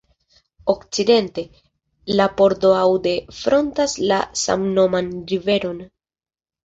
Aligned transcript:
Okcidente, 0.73 1.43
la 2.21 2.27
pordo 2.39 2.71
Aude 2.77 3.13
frontas 3.43 3.95
la 4.13 4.21
samnoman 4.45 5.13
riveron. 5.33 5.89